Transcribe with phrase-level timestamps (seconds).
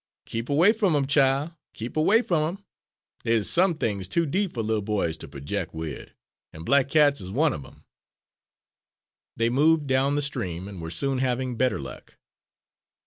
[0.25, 2.65] "Keep away f'm 'em, chile, keep away f'm 'em.
[3.23, 6.15] Dey is some things too deep fer little boys ter projec' wid,
[6.53, 7.83] an' black cats is one of 'em."
[9.37, 12.17] They moved down the stream and were soon having better luck.